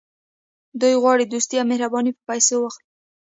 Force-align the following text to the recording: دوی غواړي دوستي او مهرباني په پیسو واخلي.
دوی 0.79 0.93
غواړي 1.03 1.23
دوستي 1.27 1.55
او 1.61 1.65
مهرباني 1.71 2.11
په 2.15 2.21
پیسو 2.29 2.55
واخلي. 2.59 2.87